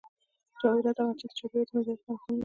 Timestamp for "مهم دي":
2.21-2.39